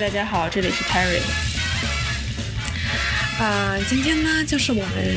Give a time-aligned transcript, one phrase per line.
[0.00, 1.20] 大家好，这里是 Terry。
[3.40, 5.16] 啊，今天呢，就是我们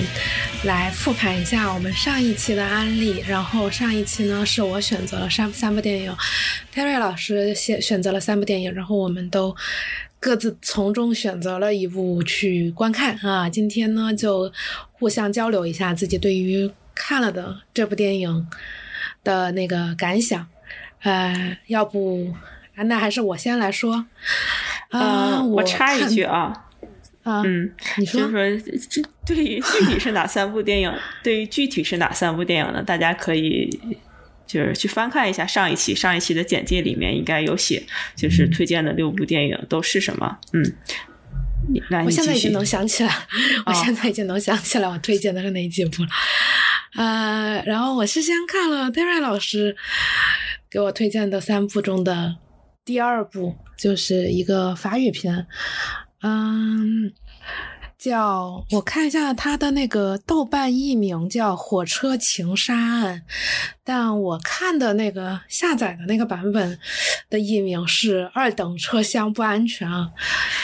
[0.63, 3.23] 来复盘一下我们上一期的案例。
[3.27, 6.17] 然后上一期呢，是我选择了三三部电影
[6.73, 9.55] ，Terry 老师选选择了三部电影，然后我们都
[10.19, 13.47] 各自从中选择了一部去观看啊。
[13.47, 14.51] 今天呢，就
[14.93, 18.47] 互相交流一下自己对于看了的这部电影
[19.23, 20.47] 的那个感想。
[21.03, 22.33] 呃，要不，
[22.75, 24.07] 那还是我先来说。
[24.91, 26.65] 啊，我插一句啊。
[27.23, 32.81] 啊，嗯，你说，就是说，对于具体是哪三部电影，对于具体是哪三部电影呢？
[32.81, 33.69] 大家可以
[34.47, 37.83] 就是去翻看一下上一期，上一期的简介里面应该有写，
[38.15, 40.35] 就是推荐的六部电影都是什么。
[40.53, 40.63] 嗯，
[42.03, 43.15] 我现在已经能想起来，
[43.67, 46.09] 我现在已经能想起来我推荐的是哪几部了。
[46.95, 49.77] 呃，然后我是先看了 Terry 老师
[50.71, 52.37] 给我推荐的三部中的
[52.83, 55.47] 第二部，就是一个法语片。
[56.21, 57.13] 嗯，
[57.97, 63.19] 叫我看一下他的那个豆瓣译名叫《火车情杀案》，
[63.83, 66.79] 但我看的那个下载的那个版本
[67.29, 69.87] 的译名是“二等车厢不安全”。
[69.89, 70.11] 啊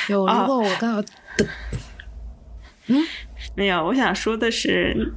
[0.09, 1.03] 有，如果我刚，
[2.87, 3.05] 嗯，
[3.55, 5.13] 没有，我想说的是。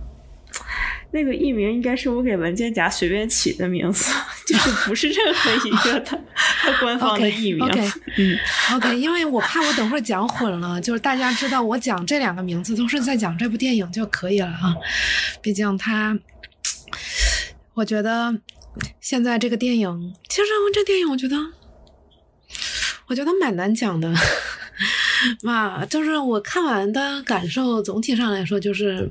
[1.12, 4.12] 那个艺名应该是我给文件夹随便起的名字，
[4.46, 7.64] 就是不是任何一个它它官方的艺名。
[7.66, 8.38] OK，嗯
[8.74, 14.72] ，OK，因为我怕我等会儿讲混了，就是大家知道我讲这两个名字都是在讲这部电影就可以了啊。
[15.42, 16.16] 毕竟它，
[17.74, 18.38] 我觉得
[19.00, 20.42] 现在这个电影，其实
[20.72, 21.36] 这电影我觉得，
[23.08, 24.14] 我觉得蛮难讲的。
[25.42, 29.10] 嘛，就是我看完的感受，总体上来说就是。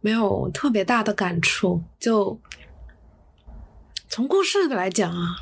[0.00, 2.40] 没有特别大的感触，就
[4.08, 5.36] 从故事的来讲啊，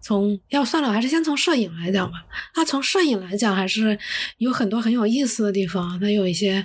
[0.00, 2.24] 从要算了，还是先从摄影来讲吧。
[2.54, 3.98] 那从摄影来讲，还是
[4.38, 6.00] 有很多很有意思的地方。
[6.00, 6.64] 它有一些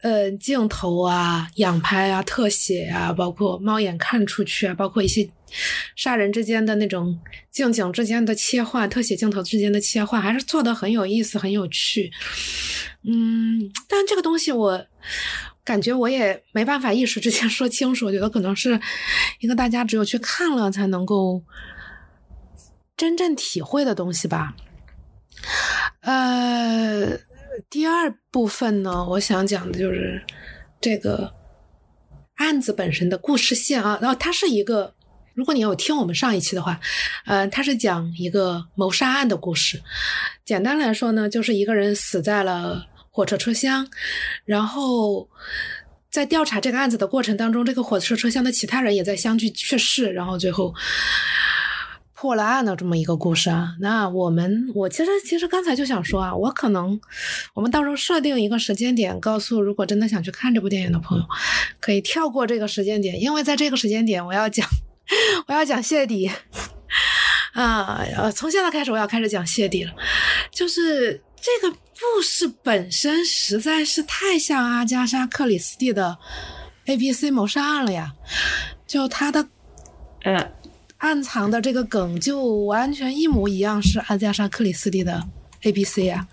[0.00, 5.28] 呃镜头啊、仰拍啊、特写啊，包括猫眼看出去啊，包括一些
[5.96, 12.10] 杀人之间的那种近景之间的切换、特写镜头之间的切换，还是做的很有意思、很有趣。
[13.02, 14.86] 嗯，但这个东西我。
[15.66, 18.80] 感觉我也没办法一时之间 说清楚，我觉得可能是
[19.40, 21.42] 一个大家只有去看了才能够
[22.96, 24.54] 真正体会的东西吧。
[26.02, 27.18] 呃，
[27.68, 30.24] 第二部分呢，我想讲的就是
[30.80, 31.34] 这个
[32.36, 33.98] 案子本身的故事线啊。
[34.00, 34.94] 然后它是一个，
[35.34, 36.80] 如果你有听我们上一期的话，
[37.26, 39.82] 呃，它是讲一个谋杀案的故事。
[40.44, 42.86] 简单来说呢，就是一个人死在了。
[43.16, 43.88] 火车车厢，
[44.44, 45.26] 然后
[46.10, 50.74] 在调查这个案子的过程当中，这个火车车厢的其他人也在相继去世，然后最后
[52.12, 53.74] 破了案的这么一个故事啊。
[53.80, 57.00] 那我们，我其实其实刚才就想说啊，我可能
[57.54, 61.24] 我们到时候设定一个时间点，告诉如果真的想去看这部电影的朋友，
[61.80, 64.68] 可以跳过这个时间点，因为在这个时间点我要讲
[65.48, 66.30] 我要讲谢底
[67.54, 69.92] 啊，呃，从现在开始我要开始讲谢底了，
[70.50, 71.76] 就是这个。
[71.98, 76.18] 故事本身实在是太像阿加莎·克里斯蒂的
[76.92, 78.12] 《A B C 谋杀案》了呀！
[78.86, 79.48] 就他的，
[80.24, 80.52] 呃，
[80.98, 85.26] 暗藏的这个梗就完全一模一样，是阿加莎·克里斯蒂的
[85.68, 86.28] 《A B C》啊！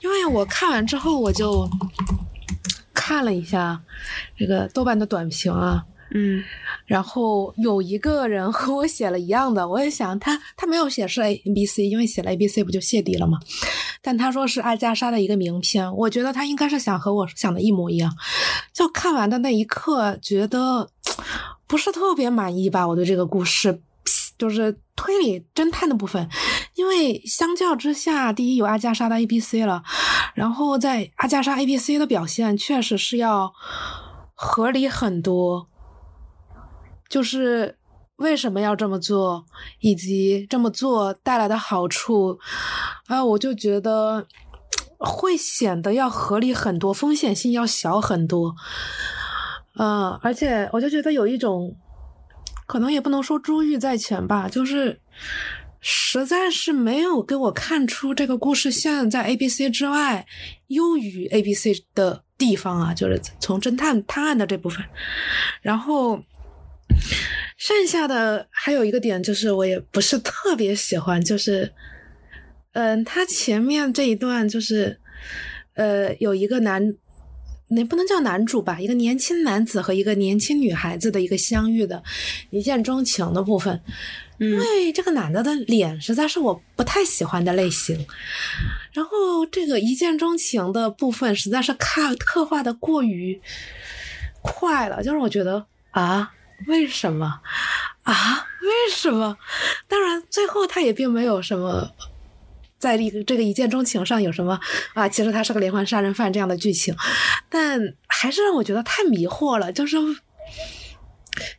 [0.00, 1.68] 因为我看完之后，我就
[2.94, 3.78] 看了一下
[4.38, 5.84] 这个豆瓣的短评啊。
[6.12, 6.42] 嗯，
[6.86, 13.38] 然后有一个人和我写了一样的，我也想他他没有写是 A B C，因为写了 A B C 不就谢底了吗？
[14.02, 18.12] 但他说是阿加莎的一个名片，我觉得他应该是想和我想的一模一样。
[18.72, 20.90] 就看完的那一刻，觉得
[21.66, 22.88] 不是特别满意吧？
[22.88, 23.80] 我对这个故事，
[24.36, 26.28] 就是推理侦探的部分，
[26.74, 29.82] 因为相较之下，第一有阿加莎的 A B C 了，
[30.34, 33.52] 然后在阿加莎 A B C 的表现确实是要
[34.34, 35.68] 合理很多。
[37.10, 37.76] 就是
[38.16, 39.44] 为什么要这么做，
[39.80, 42.38] 以及这么做带来的好处，
[43.08, 44.26] 啊，我就觉得
[44.96, 48.54] 会显得要合理很多，风险性要小很多，
[49.76, 51.74] 嗯，而且我就觉得有一种，
[52.66, 55.00] 可能也不能说珠玉在前吧，就是
[55.80, 60.26] 实在是没有给我看出这个故事线在 A B C 之外
[60.68, 64.84] 优于 A B C 的地方啊，就是从侦探探案的这部分，
[65.60, 66.22] 然后。
[67.56, 71.72] 剩下的还有一个点，就是我也不是特别喜欢，就是，
[72.72, 74.98] 嗯，他前面这一段就是，
[75.74, 76.94] 呃，有一个男
[77.68, 82.02] 那不能叫男主吧，一个年轻男子和一个年轻女孩子的一个相遇的
[82.50, 83.80] 一见钟情的部分。
[84.38, 87.94] 因为这个男的的脸实在是我不太喜欢的类型，
[88.94, 93.38] 然后这个一见钟情的部分实在是刻刻画的过于
[94.40, 96.32] 快了，就是我觉得啊，
[96.66, 97.40] 为什么
[98.02, 99.36] 啊，为什么？
[99.88, 101.90] 当然，最后他也并没有什么。
[102.78, 104.58] 在一个这个一见钟情上有什么
[104.94, 105.06] 啊？
[105.06, 106.96] 其实他是个连环杀人犯这样的剧情，
[107.50, 109.70] 但还是让我觉得太迷惑了。
[109.70, 109.98] 就是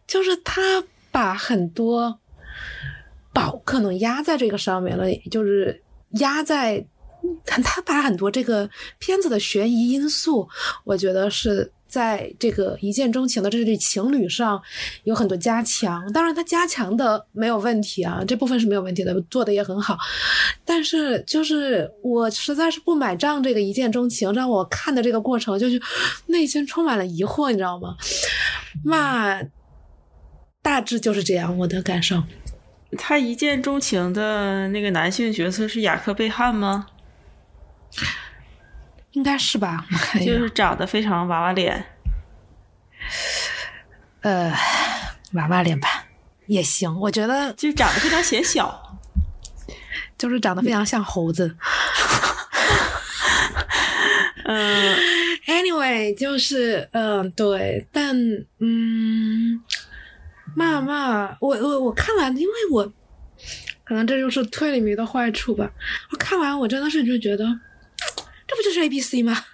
[0.07, 2.19] 就是他把很多
[3.31, 5.83] 宝可能压在这个上面了，就是
[6.13, 6.83] 压在
[7.45, 10.49] 他他把很多这个片子的悬疑因素，
[10.83, 11.71] 我觉得是。
[11.91, 14.61] 在这个一见钟情的这对情侣上，
[15.03, 16.09] 有很多加强。
[16.13, 19.97] 当然，他加强的没有问题啊，这部分是没有问题的，做的也很好。
[20.63, 25.81] 但是，就是我实在是不买账，这个一见钟情让我看的这个过程，就是
[26.27, 27.97] 内心充满了疑惑，你知道吗？
[28.85, 29.43] 那
[30.61, 32.23] 大致就是这样，我的感受。
[32.97, 36.87] 他一见钟情的那个男性角色是雅克贝汉吗？
[39.13, 41.83] 应该是吧，我看就是长得非常娃娃脸，
[44.21, 44.53] 呃，
[45.33, 46.05] 娃娃脸吧
[46.45, 48.99] 也行，我觉得就长得非常显小，
[50.17, 51.55] 就是长得非常像猴子。
[54.45, 54.97] 嗯
[55.47, 58.15] ，anyway，就是嗯，对，但
[58.59, 59.61] 嗯，
[60.55, 62.91] 嘛嘛，我我我看完，因为我
[63.83, 65.69] 可能这就是推理迷的坏处吧，
[66.11, 67.45] 我看完我真的是就觉得。
[68.51, 69.45] 这不就是 A B C 吗？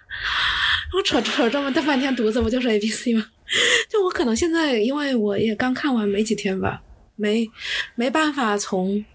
[0.98, 3.24] 我扯扯这么大半天犊子，不就是 A B C 吗？
[3.88, 6.82] 就我可能现在，因为我也刚看完没几天吧，
[7.16, 7.48] 没
[7.94, 9.06] 没办法从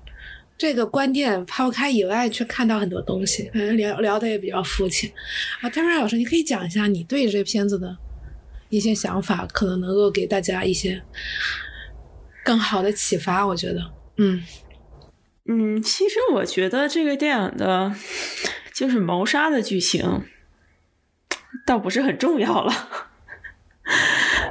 [0.57, 5.11] 这个观点抛开以外去看到很多东西，可能聊聊的也比较肤浅。
[5.61, 7.97] 啊，泰瑞老师，你可以讲一下你对这片子的
[8.69, 11.03] 一些想法，可能能够给大家一些
[12.45, 13.45] 更好的启发。
[13.45, 14.41] 我觉得，嗯
[15.49, 17.93] 嗯，其实我觉得这个电影的。
[18.75, 20.23] 就是谋杀的剧情，
[21.67, 22.73] 倒不是很重要了。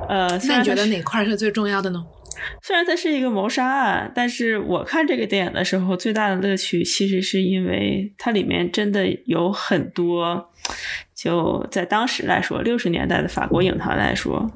[0.07, 2.05] 呃，那你觉得哪块是最重要的呢？
[2.61, 10.51] 虽然它是一个谋杀案，但是我看这个电影的时候，最大的乐趣其实是因为它里面真的有很多，
[11.13, 14.51] 就在当时来说，六十年代的法国影坛来说，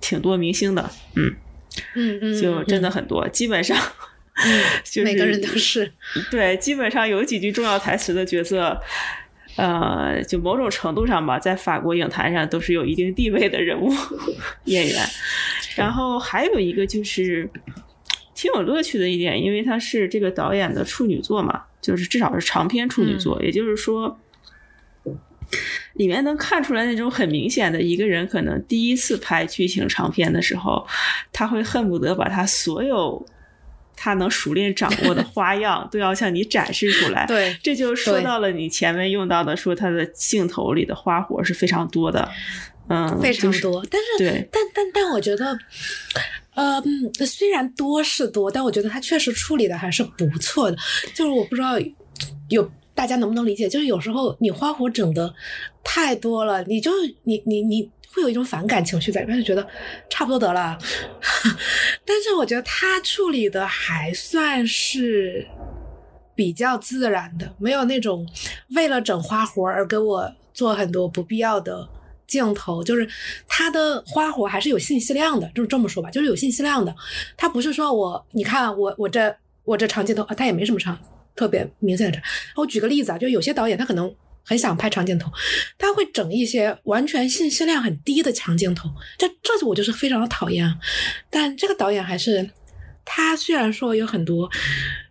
[0.00, 0.90] 挺多明星的。
[1.14, 1.34] 嗯
[1.94, 3.76] 嗯嗯，就真的很多，基本上。
[4.84, 5.92] 就是每个人都是
[6.30, 8.80] 对，基本上有几句重要台词的角色，
[9.56, 13.92] 呃，就某种程度上吧，在法国影坛上都是有一定地位的人物
[14.64, 14.96] 演员。
[15.76, 17.48] 然后还有一个就是
[18.34, 24.18] 挺有乐趣的一点，因为他是这个导演的处女作嘛，就是至少是长篇处女作，也就是说，
[25.94, 30.86] 里面能看出来那种很明显的一个人可能第一次拍剧情长片的时候，
[31.32, 33.24] 他会恨不得把他所有。
[34.02, 42.26] 他能熟练掌握的花样 都要向你展示出来，对，这就说到了你前面用到的，说他的镜头里的花活是非常多的，
[42.88, 43.84] 嗯，非常多。
[43.90, 45.58] 但是，对，但但但我觉得，
[46.54, 46.82] 呃，
[47.26, 50.78] 虽然多是多，但我觉得他确实处理的还是不错的。
[51.14, 51.78] 就是我不知道
[52.48, 55.34] 有大家能不能理解，就是有时候你花活整的
[55.84, 56.90] 太多了，你就
[57.24, 57.90] 你你你。
[58.12, 59.66] 会有一种反感情绪在里面，就觉得
[60.08, 60.76] 差不多得了。
[62.04, 65.46] 但是我觉得他处理的还算是
[66.34, 68.28] 比较自然的，没有那种
[68.74, 71.88] 为了整花活而给我做很多不必要的
[72.26, 72.82] 镜头。
[72.82, 73.08] 就是
[73.46, 76.94] 他的花活还是有信息量的，就是这么说吧，就是有信息量的。
[77.36, 80.98] 他不是说我，你看我我这我这长镜头啊，他也没什么长
[81.36, 82.20] 特别明显的。
[82.56, 84.12] 我举个例子啊，就有些导演他可能。
[84.50, 85.30] 很想拍长镜头，
[85.78, 90.68] 他会整一些完全信息量很低的长镜头，这这我就是非常的讨厌。
[91.30, 92.50] 但这个导演还是，
[93.04, 94.50] 他虽然说有很多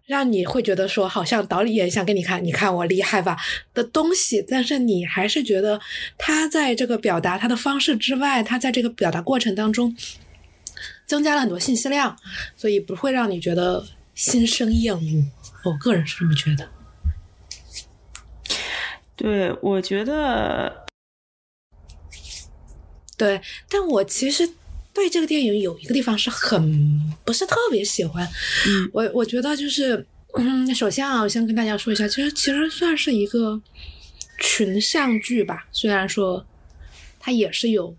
[0.07, 3.37] 让你会觉得说好像导演想给你看，你看我厉害吧
[3.73, 5.79] 的东西，但是你还是觉得
[6.17, 9.95] 他在这个表达他的方式之外，他在这个表达过程当中
[11.05, 12.13] 增加了很多信息量，
[12.57, 15.23] 所以不会让你觉得心生厌恶。
[15.63, 16.69] 我个人是这么觉得。
[19.19, 20.85] 对，我觉得，
[23.17, 24.49] 对，但我其实
[24.93, 28.25] 对这个电影有一个地方是很不是特别喜欢。
[28.65, 33.61] 嗯，我我觉得就是，嗯，首先啊，我先跟大家说一下，其实其实算是一个
[34.39, 35.67] 群像剧吧。
[35.73, 36.45] 虽然说
[37.19, 37.93] 它也是有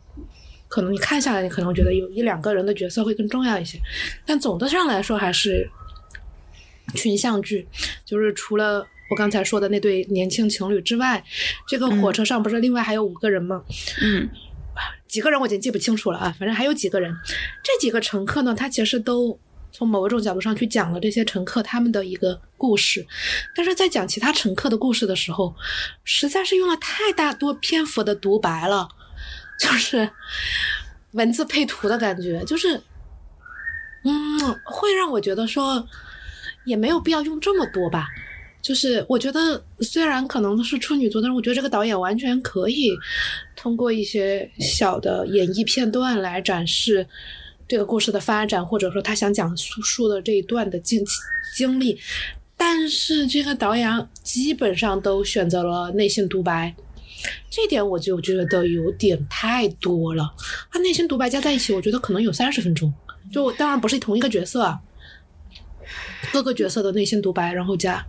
[0.68, 3.78] 可能你看下来，你可能觉得有一两个人的角色会更重要一些，
[4.24, 5.68] 但总的上来说还是
[6.94, 7.68] 群像剧，
[8.06, 8.88] 就是除了。
[9.10, 11.22] 我刚才说的那对年轻情侣之外，
[11.68, 13.62] 这个火车上不是另外还有五个人吗？
[14.00, 14.28] 嗯，
[15.08, 17.12] 几个人我已经记不清楚了啊，反正还有几个人。
[17.62, 19.36] 这几个乘客呢，他其实都
[19.72, 23.04] 从某种角度上去讲了这些乘客他们的一个故事，
[23.56, 25.54] 但是在讲其他乘客的故事的时候，
[26.04, 28.88] 实在是用了太大多篇幅的独白了，
[29.58, 30.08] 就是
[31.12, 32.80] 文字配图的感觉，就是
[34.04, 35.84] 嗯，会让我觉得说
[36.64, 38.06] 也没有必要用这么多吧。
[38.62, 42.94] 就是我觉得虽然可能是处女座，但是我觉得这个导演完全可以
[43.56, 47.06] 通过一些小的演绎片段来展示
[47.66, 51.02] 这个故事的发展，或者说他想讲述述的这一段的经
[51.56, 51.98] 经历。
[52.54, 56.74] 但是这个导演基本上都选择了内心独白，
[57.48, 60.30] 这点我就觉得有点太多了。
[60.70, 62.92] 他内心独白加在一起，我觉得可能有三十分钟。
[63.32, 64.78] 就当然不是同一个角色，
[66.30, 68.06] 各个角色的内心独白，然后加。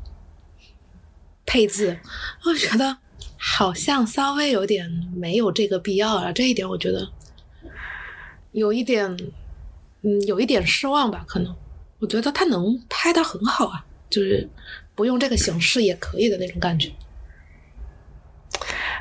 [1.52, 2.00] 配字，
[2.46, 2.96] 我觉得
[3.38, 6.32] 好像稍微有点没有这个必要了。
[6.32, 7.06] 这一点我觉得
[8.54, 9.06] 有一点，
[10.02, 11.26] 嗯，有一点失望吧。
[11.28, 11.54] 可能
[12.00, 14.48] 我觉得他能拍的很好啊，就是
[14.96, 16.90] 不用这个形式也可以的那种感觉。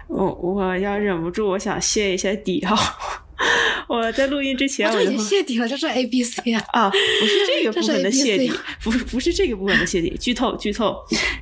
[0.09, 2.77] 我我要忍不住，我想卸一下底啊。
[3.91, 8.53] 我在录音之前我已经 泄底了，这是 A B C 啊啊，不是这个部分的泄底，
[8.85, 10.97] 不是不是这个部分的泄底，剧透剧透。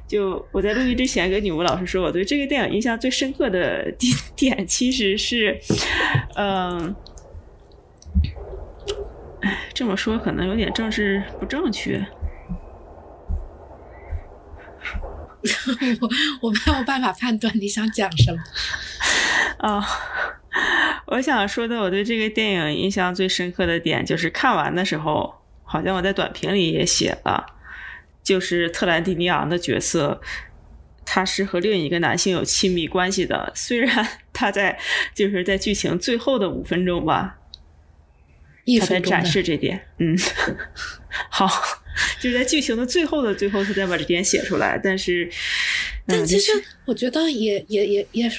[0.07, 5.61] 就我在录音之前跟女巫老师说，我对这个电影印象最深刻的点点其实是，
[6.37, 6.97] 嗯，
[9.43, 12.03] 哎，这么说可能有点政治不正确。
[16.01, 16.09] 我
[16.41, 18.39] 我没有办法判断你想讲什么
[19.59, 19.87] 啊。
[21.07, 27.45] 我想说的，我对这个电影印象最深刻的点，就是看完的时候，好像我在短评里也写了，
[28.23, 30.21] 就是特兰蒂尼昂的角色，
[31.05, 33.53] 他是和另一个男性有亲密关系的。
[33.55, 34.79] 虽然 他在
[35.15, 37.39] 就是在剧情最后的五分钟吧，
[38.81, 39.87] 他在展示这点。
[39.99, 40.17] 嗯，
[41.31, 41.47] 好，
[42.21, 44.81] 就是在剧情的最后的最后，他再把这点写出来。
[44.83, 45.31] 但是，
[46.07, 46.53] 但其实
[46.87, 48.31] 我觉得也也也也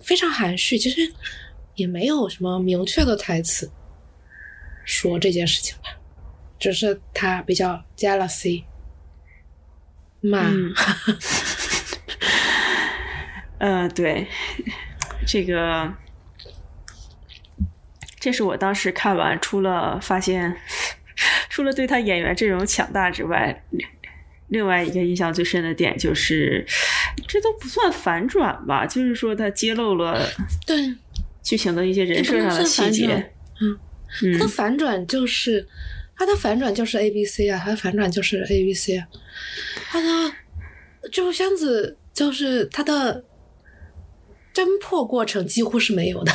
[0.00, 0.78] 非常含蓄。
[0.78, 1.12] 其实。
[1.78, 3.70] 也没有什么明确的台词
[4.84, 5.84] 说这件事情吧，
[6.58, 8.64] 只是他比较 jealousy
[10.20, 10.52] 嘛。
[13.58, 14.26] 嗯， 对，
[15.24, 15.94] 这个，
[18.18, 20.56] 这是我当时看完，除了发现，
[21.48, 23.64] 除了对他演员阵容强大之外，
[24.48, 26.66] 另外一个印象最深的点就是，
[27.28, 28.84] 这都不算反转吧？
[28.84, 30.28] 就是说他揭露了
[30.66, 30.96] 对。
[31.48, 33.30] 剧情的一些人设上的细节，
[33.62, 33.78] 嗯，
[34.34, 35.66] 它的反转就是，
[36.14, 39.06] 它的反转就是 A B C 啊，它的反转就是 A B C 啊，
[39.88, 40.34] 它的
[41.10, 43.24] 这部片子就是它的
[44.52, 46.30] 侦破过程几乎是没有的，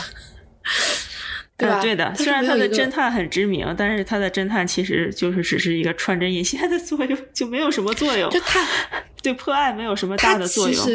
[1.56, 1.80] 对吧？
[1.80, 8.68] 对的，虽然他的侦探很知名，但是他的侦探其实就是只是一个穿针引线的作用，就没有什么作用，就他
[9.22, 10.88] 对破案没有什么大的作用。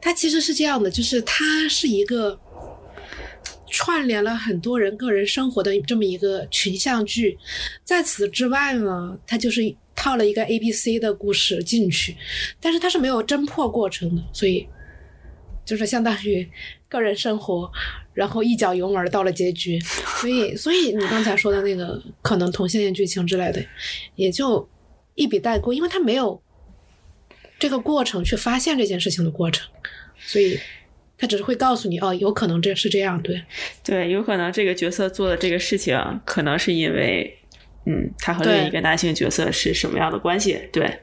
[0.00, 2.40] 他其实是这样的，就是他是一个。
[3.86, 7.38] 串联了很多人个人生活的这么一个群像剧，
[7.84, 9.62] 在此之外呢，它就是
[9.94, 12.16] 套了一个 A B C 的故事进去，
[12.60, 14.66] 但是它是没有侦破过程的，所以
[15.64, 16.50] 就是相当于
[16.88, 17.70] 个人生活，
[18.12, 19.78] 然后一脚油门到了结局，
[20.20, 23.64] 所以所以你刚才说的那个可能同性恋剧情之类的，
[24.16, 24.68] 也就
[25.14, 26.42] 一笔带过，因为他没有
[27.56, 29.64] 这个过程去发现这件事情的过程，
[30.18, 30.58] 所以。
[31.18, 33.42] 他只是会告诉你，哦，有可能这是这样，对，
[33.82, 37.38] 对，有可能这个角色做的这个事情，可能是因为，
[37.86, 41.00] 嗯，他和另一个男性角色是什么样的关系，对。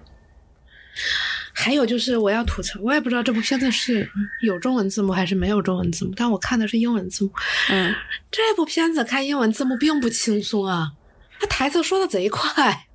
[1.55, 4.09] 还有就是我要吐槽，我也不知道这部片子是
[4.41, 7.31] 有中文字幕还是没有中文字幕，但我看的是英文字幕。
[7.69, 7.93] 嗯，
[8.31, 10.93] 这部片子看英文字幕并不轻松啊，
[11.39, 12.87] 他台词说的贼快。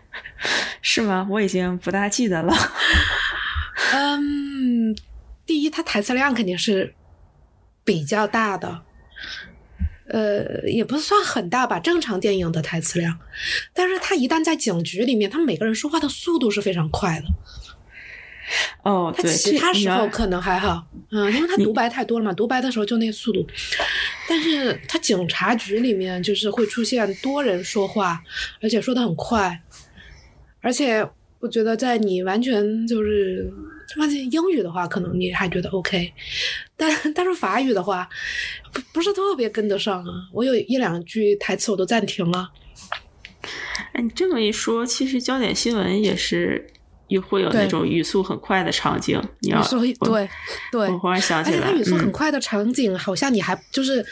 [0.82, 1.26] 是吗？
[1.30, 2.54] 我已经不大记得了。
[3.92, 4.96] 嗯。
[5.44, 6.94] 第一，它台词量肯定是
[7.84, 8.82] 比较大的，
[10.06, 13.18] 呃，也不算很大吧，正常电影的台词量。
[13.74, 17.26] 但是他一旦在警局里面，他每个人说话的速度是非常快的。
[18.84, 23.46] 哦，他其他时候可能还好，嗯，因为他独白太多了嘛，独白的时候就那速度。
[24.28, 28.22] 但是他警察局里面就是会出现多人说话，
[28.60, 29.60] 而且说的很快，
[30.60, 31.06] 而且。
[31.42, 33.52] 我觉得在你完全就是
[33.96, 36.12] 发现英语的话，可能你还觉得 OK，
[36.76, 38.08] 但但是法语的话，
[38.72, 40.12] 不不是特别跟得上啊。
[40.32, 42.50] 我有一两句台词我都暂停了。
[43.92, 46.66] 哎，你这么一说，其实焦点新闻也是
[47.08, 49.22] 也会有那种语速很快的场景。
[49.40, 49.62] 你要
[50.00, 50.28] 对
[50.70, 54.04] 对，我忽然想起来，而且它语速很快的场景，好像你还就是。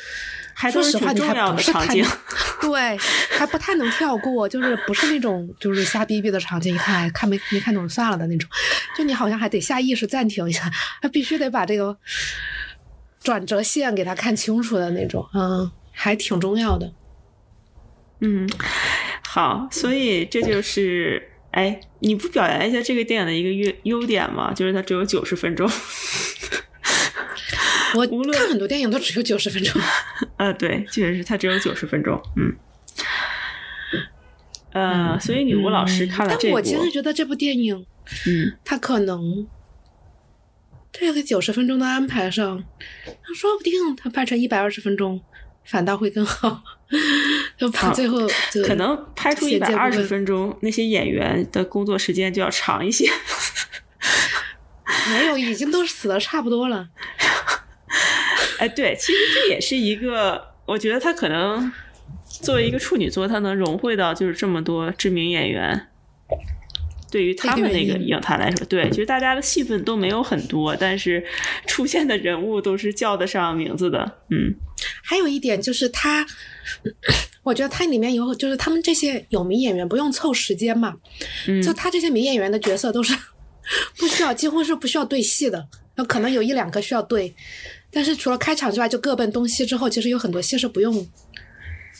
[0.69, 1.87] 说实话，你还不是太
[2.61, 2.99] 对，
[3.31, 8.51] 还不太能跳过，就是不是那种就是瞎逼逼的场景，一看看没没看懂算了的那种，
[8.99, 10.69] 就你好像还得下意识暂停一下，
[11.01, 11.97] 他必须得把这个
[13.23, 16.93] 转折线给他看清楚的那种，嗯，还挺重要的。
[18.21, 18.51] 嗯，
[19.27, 24.53] 好，所以这就是，哎，你不表扬一下这个电影的一个优优点吗？
[24.53, 25.71] 就是它只有九十分钟。
[27.95, 29.81] 我看很多电影都只有九十分钟。
[30.39, 32.21] 呃，对，确实是它只有九十分钟。
[32.37, 32.57] 嗯，
[34.73, 37.87] 呃，所以女巫老师看了这部，我其实觉得这部电影，
[38.27, 39.47] 嗯，它可能
[40.93, 42.65] 这个九十分钟的安排上，
[43.05, 45.21] 他说不定他拍成一百二十分钟，
[45.65, 46.63] 反倒会更好。
[47.57, 48.19] 就怕最后
[48.67, 53.09] 可能拍出一百二十分钟，那些演员的工作时间就要长一些。
[55.11, 56.89] 没有，已经都死的差不多了。
[58.61, 61.73] 哎，对，其实这也是一个，我觉得他可能
[62.29, 65.89] 作为一个处女座，他能融汇到就是这么多知名演员，
[67.11, 71.25] 对于他们那个影坛来说，对，其实大家的戏份都没有很多，但是
[71.67, 74.19] 出现的人物都是叫得上名字的。
[74.29, 74.55] 嗯，
[75.03, 76.27] 还有一点就是他，
[77.43, 80.95] 我觉得他里面有，就是他们这些有名演员不用凑时间嘛，
[81.65, 83.17] 就他这些名演员的角色都是
[83.97, 87.35] 不需要，几乎是不需要对戏的，那可能有一两个需要对。
[87.93, 91.09] 但是除了开场之外，就各奔东西之后，其实有很多戏是不用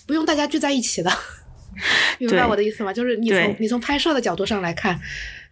[0.07, 1.11] 不用大家聚在一起的，
[2.19, 2.93] 明白我的意思吗？
[2.93, 5.01] 就是你从你从拍摄的角度上来看，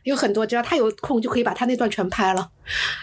[0.04, 2.50] 有很多只要他有空就可以把他那段全拍了，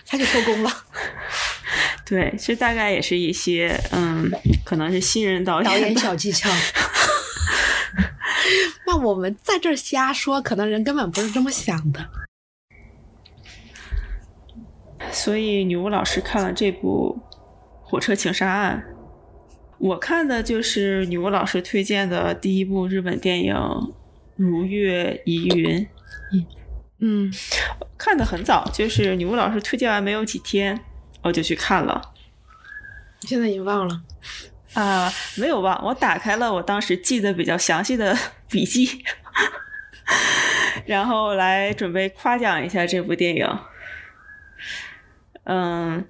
[0.05, 0.71] 他就收工了。
[2.05, 4.31] 对，其实大概也是一些嗯，
[4.63, 6.49] 可能是新人导演导演小技巧。
[8.85, 12.07] 那我们在这儿瞎说，可能人根本不是这么想的。
[15.15, 17.17] 所以女巫老师看了这部
[17.81, 18.85] 《火车情杀案》，
[19.79, 23.55] 我看的就是女巫老师推荐的第一部日本电影
[24.35, 25.79] 《如月疑云》。
[26.33, 26.45] 嗯
[26.99, 27.33] 嗯，
[27.97, 30.79] 看的很早，就是女巫老师推荐完没有几天，
[31.23, 32.01] 我就去看了。
[33.21, 34.01] 现在已经忘了
[34.73, 35.11] 啊？
[35.37, 38.17] 没有忘，我打开了我当时记得比较详细的
[38.49, 39.03] 笔记，
[40.85, 43.47] 然后来准备夸奖一下这部电影。
[45.45, 46.05] 嗯，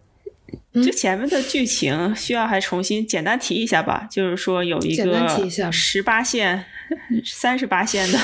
[0.74, 4.08] 就前面的剧情需要还重新简单提一下吧。
[4.12, 5.38] 就是说有一个
[5.72, 6.66] 十八线、
[7.24, 8.20] 三十八线的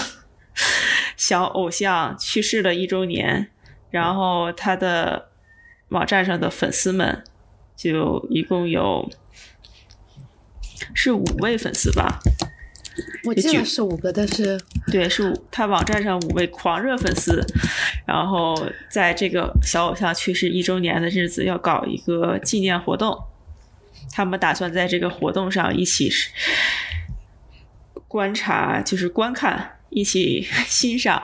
[1.15, 3.49] 小偶像去世了一周年，
[3.89, 5.29] 然后他的
[5.89, 7.23] 网站上的粉丝们
[7.75, 9.09] 就一共有
[10.93, 12.19] 是五位粉丝吧。
[13.23, 14.59] 我记得是五个，但是
[14.91, 17.41] 对，是他网站上五位狂热粉丝，
[18.05, 18.55] 然后
[18.89, 23.17] 在这个小偶像去世一周年的日子要搞一个纪念活动，
[24.11, 26.09] 他们打算在这个活动上一起
[28.07, 31.21] 观察，就是观看，一起 欣赏，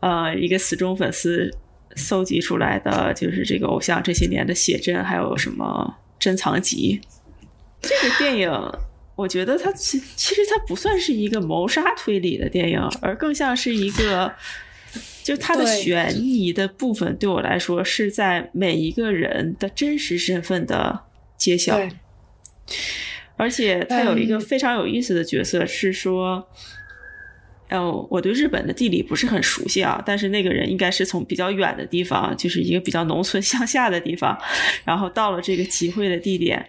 [0.00, 1.50] 呃，一个死忠粉丝
[1.94, 7.00] 搜集出来的就是这个偶像这些年的写真，还有什么珍藏集，
[7.80, 8.50] 这个电影。
[9.16, 14.30] 我觉得它其其实它不算是一个谋杀推理的电影，而更像是一个，
[15.24, 21.00] 就它的悬疑的部分对我来说是在每一个人的真实身份的
[21.38, 21.80] 揭晓。
[23.38, 26.46] 而且它有一个非常有意思的角色是说，
[27.70, 34.38] 哦，我对日本的地理不是很熟悉啊，但是那个人应该是从比较远的地方，就是一个比较农村乡下的地方，
[34.84, 36.68] 然后到了这个集会的地点。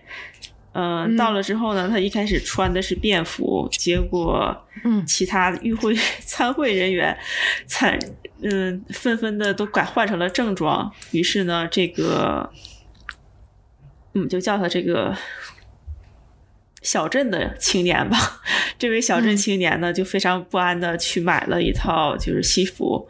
[0.79, 7.17] 嗯，到了之后呢，他一开始穿的是便服，结果，嗯，其他与会 参会人员
[7.65, 7.97] 参，
[8.43, 10.93] 嗯，纷纷的都改换成了正装。
[11.09, 12.51] 于是呢，这个，
[14.13, 15.17] 嗯，就叫他这个
[16.83, 18.15] 小镇的青年吧。
[18.77, 23.09] 这位小镇青年呢，就非常不安的去买了一套就是西服，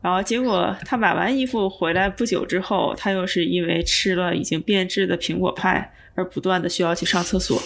[0.00, 5.92] 然后结果他买完衣服回来不久之后，他又是因为吃了已经变质的苹果派。
[6.20, 7.60] 而不断的需要去上厕所，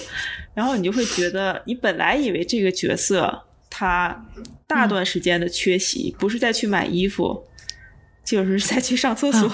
[0.54, 4.24] 然后你就会觉得，你本来以为这个角色他
[4.68, 7.44] 大段时间的缺席，不是在去买衣服，
[8.24, 9.50] 就是在去上厕所，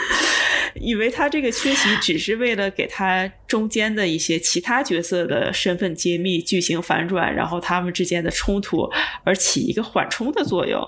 [0.76, 8.86] 以为他这个缺席只是为了给他中间的一些其他角色的身份揭秘、剧情反转，然后他们之间的冲突
[9.24, 10.86] 而起一个缓冲的作用。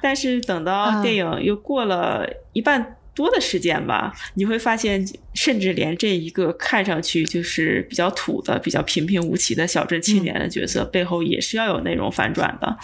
[0.00, 2.96] 但是等到电影又过了一半。
[3.14, 12.78] 多的时间吧，你会发现，甚至连这一个看上去就是比较土的、比较平平无奇的小镇青年的角色，背后也是要有内容反转的。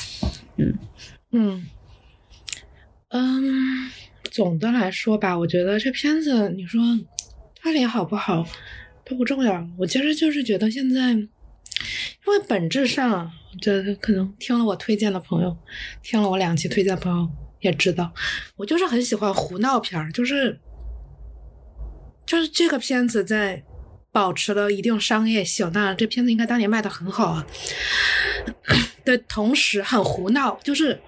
[0.56, 0.74] 嗯
[1.30, 1.66] 嗯，
[3.08, 3.90] 嗯，
[4.30, 6.80] 总的来说吧，我觉得这片子你说
[7.54, 8.46] 推理好不好
[9.04, 9.66] 都不重要。
[9.78, 11.26] 我其实就是觉得现在，因
[12.26, 15.56] 为本质上，这可能听了我推荐的朋友，
[16.02, 18.12] 听了我两期推荐的朋友也知道，
[18.56, 20.58] 我就是很喜欢胡闹片儿，就是
[22.26, 23.62] 就是这个片子在
[24.12, 27.46] 保持了一定商业性，当然这片子应该当年卖的很好啊
[29.04, 31.00] 的同时很胡闹，就是。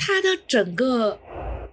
[0.00, 1.18] 它的整个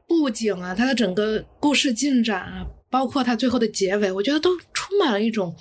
[0.08, 5.56] 布景啊，它的整个故事进展啊，包括它最后的结尾，我觉得都充满了一种，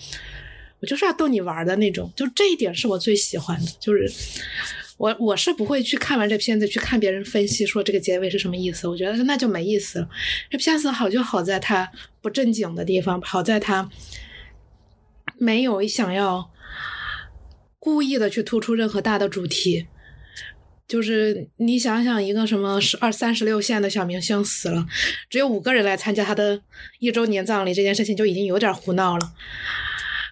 [0.81, 3.71] 我就是要逗你玩的那种，就这一点是我最喜欢的。
[3.79, 4.11] 就是
[4.96, 10.09] 我我是不会去看完这片子去看别人分析说这个结尾是什么意思，我觉得那就没意思了。
[10.50, 11.90] 这片子好就好在它
[12.22, 13.90] 不正经的地方，好在它
[15.38, 16.50] 没有想要
[17.78, 19.87] 故意的去突出任何大的主题。
[20.87, 24.87] 就是你想想，一个什么十二三十六线的小明星死了，
[25.30, 26.61] 只有五个人来参加他的
[26.98, 29.33] 一周年葬礼，这件事情就已经有点胡闹了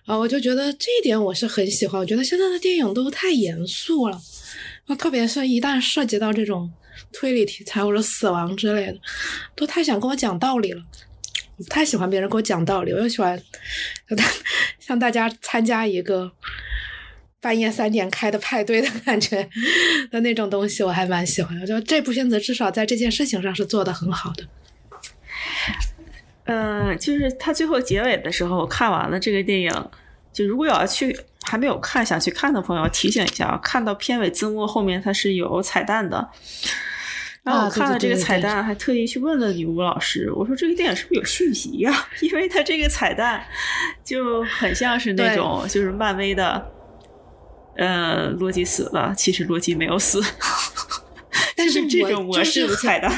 [0.05, 0.17] 啊！
[0.17, 1.99] 我就觉得这一点我是很喜欢。
[1.99, 4.21] 我觉得现在的电影都太严肃了，
[4.87, 6.73] 啊，特别是一旦涉及到这种
[7.13, 8.99] 推理题材或者死亡之类的，
[9.55, 10.83] 都太想跟我讲道理了。
[11.57, 13.41] 我不太喜欢别人给我讲道理，我就喜欢
[14.79, 16.33] 像大家参加一个。
[17.43, 19.49] 半夜三点开的派对的感觉
[20.13, 21.67] 的那种东西，我还蛮喜欢的。
[21.67, 24.47] 就这部片子，至少在这件事情上是做的很好的。
[26.45, 29.91] 嗯，就是他最后结尾的时候，我看完了这个电影，
[30.33, 36.29] 就如果要去还没有看想去看的朋友，提醒一下啊，看到片尾字幕后面它是有彩蛋的。
[37.43, 42.07] 然后我看了这个彩蛋，还特意去问了女巫老师，我说这个电影是不是有续集呀？
[42.23, 43.45] 因为它这个彩蛋
[44.05, 46.71] 就很像是那种就是漫威的。
[47.75, 50.23] 呃，洛基死了，其实洛基没有死，
[51.57, 53.11] 但是这种模式的彩蛋，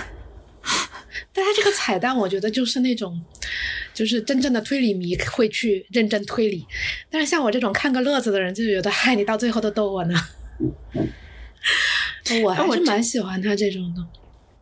[1.32, 3.20] 但他这个彩蛋，我觉得就是那种，
[3.94, 6.66] 就是真正的推理迷会去认真推理，
[7.08, 10.14] 但是像我这种看个乐子的人，就觉得嗨，你到最后都逗我呢。
[12.42, 14.04] 我还是蛮喜欢他这种的。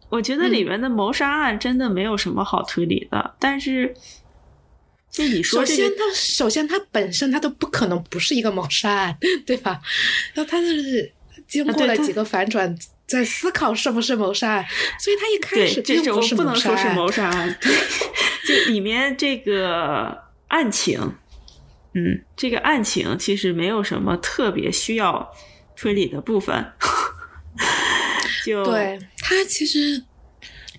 [0.08, 3.94] 我觉得里面的谋杀案真的没有什么好推理的，但是。
[5.10, 9.78] 就你说，首先他首先他本身他都不可能不是一个谋杀案，对吧？
[10.34, 11.12] 那他是
[11.46, 12.74] 经过了几个反转，
[13.06, 14.66] 在思考是不是谋杀案，
[14.98, 16.94] 所以他一开始这种不是谋杀案。
[16.94, 17.58] 谋杀案，
[18.46, 20.98] 就里面这个案情，
[21.94, 25.30] 嗯，这个案情其实没有什么特别需要
[25.76, 26.72] 推理的部分。
[28.44, 30.02] 就对他其实，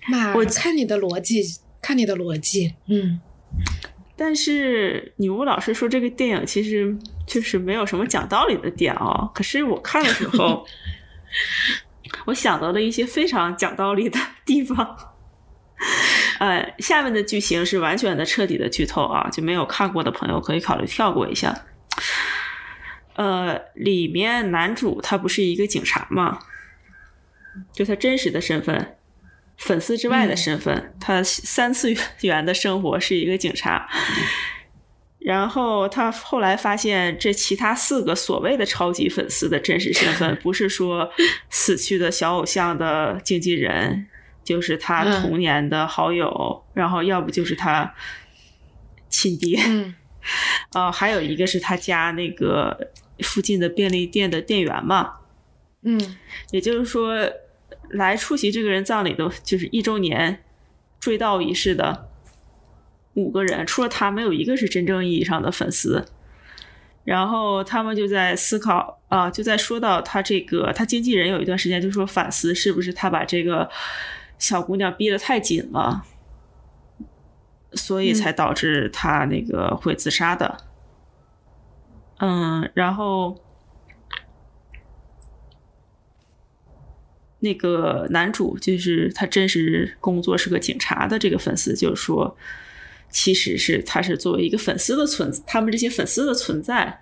[0.08, 1.42] 妈，我看你的逻辑，
[1.80, 3.20] 看你的逻辑，嗯。
[4.16, 9.28] 但是女巫老师说这个电影其实就是没有什么讲道理的点哦。
[9.34, 10.64] 可是我看的时候，
[12.26, 14.96] 我想到了一些非常讲道理的地方。
[16.38, 21.64] 呃，下面的剧情是完全的、彻底的剧透啊，就没有看过的朋友可以考虑跳过一下。
[23.14, 26.38] 呃，里面男主他不是一个警察吗？
[27.72, 28.96] 就他真实的身份。
[29.56, 33.88] 粉丝之外的身份，他三次元的生活是一个警察。
[35.24, 41.10] 然后他后来发现，这其他四个所谓的超级粉丝的真实身份，不是说
[41.48, 44.06] 死去的小偶像的经纪人，
[44.44, 47.94] 就是他童年的好友，然后要不就是他
[49.08, 49.58] 亲爹。
[50.72, 55.14] 啊， 还有一个是他家那个附近的便利店的店员嘛。
[55.82, 56.16] 嗯，
[56.50, 57.18] 也就是说。
[57.90, 60.42] 来出席这个人葬礼的，就是一周年
[60.98, 62.08] 追悼仪式的
[63.14, 66.04] 五个人，除了他，没有一个是真正意义上的粉丝。
[67.04, 73.68] 然后他们就在思考啊，就在说到他这个，他经纪人有一段时间就说反思，是不是他把这个
[74.38, 76.04] 小姑娘逼得太紧了，
[77.72, 80.56] 所以才导致他那个会自杀的。
[82.18, 83.40] 嗯，然后。
[87.40, 92.34] 那个男主就是他真实工作是个警察的这个粉丝，就是说，
[93.14, 97.00] 其实是他是作为一个粉丝的存，他们这些粉丝的存在，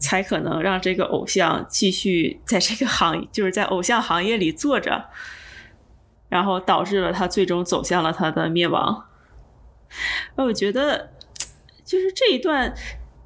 [0.00, 5.04] 才可能让这个偶像继续在这个行，就是在偶像行业里坐着，
[6.28, 9.04] 然后导致了他最终走向了他的灭亡。
[10.34, 11.12] 那我觉得，
[11.84, 12.74] 就是这一段，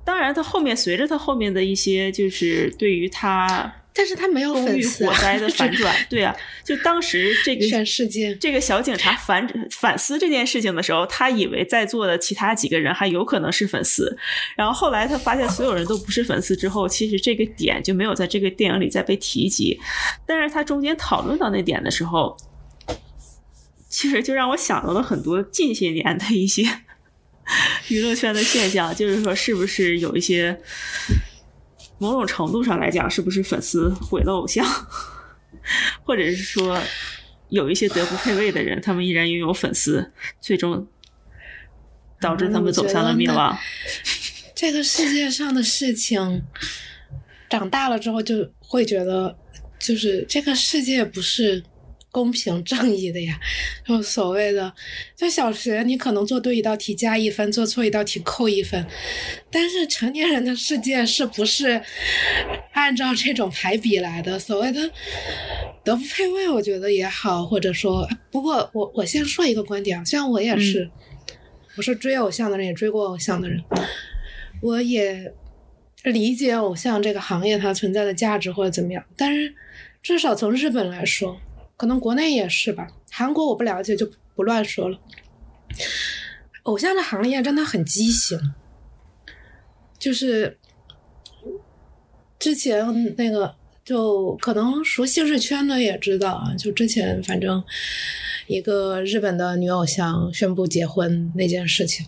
[0.04, 3.72] 当然他后面随着他后面的一些，就是对于他。
[3.96, 5.06] 但是他没有粉丝。
[5.06, 14.16] 火灾的反转，对啊， 就当时这个全世界这个小警察反 反思这件事情的时候，他以为在座的其他几个人还有可能是粉丝，
[14.56, 19.78] 然后后来他发现所有人都不是粉丝之后，其实这个点就没有在这个电影里再被提及。
[20.26, 22.36] 但是他中间讨论到那点的时候，
[23.88, 26.62] 其实就让我想到了很多近些年的一些
[27.88, 30.58] 娱乐圈的现象，就是说是不是有一些
[31.98, 34.66] 某种程度上来讲，是不是粉丝毁了偶像，
[36.04, 36.78] 或者是说
[37.48, 40.86] 有一些德不配位的人，他们依然拥有粉丝，最终
[42.20, 43.56] 导致他们走向了灭亡。
[44.54, 46.42] 这个世界上的事情，
[47.48, 49.36] 长大了之后就会觉得，
[49.78, 51.62] 就是这个世界不是
[52.16, 53.38] 公平正义的呀。
[53.86, 54.72] 就所谓的，
[55.14, 58.86] 在小学你可能做对一道题加一分，做错一道题扣一分，
[59.50, 61.82] 但是成年人的世界是不是
[62.72, 64.38] 按照这种排比来的？
[64.38, 64.90] 所谓的
[65.84, 70.90] 德不配位，我觉得也好，或者说，不过我我先说一个观点啊，虽然我也是，
[71.76, 73.62] 我是追偶像的人，也追过偶像的人。
[74.62, 75.30] 我也
[76.04, 79.54] 理解偶像这个行业它存在的价值或者怎么样，但是
[80.02, 81.38] 至少从日本来说，
[81.76, 82.88] 可能国内也是吧。
[83.10, 84.98] 韩国我不了解，就不乱说了。
[86.62, 88.38] 偶像的行业真的很畸形，
[89.98, 90.58] 就是
[92.38, 97.62] 之前那个，就可能熟悉日圈的也知道啊，就之前反正
[98.46, 102.06] 一个日本的女偶像宣布结婚那件事情。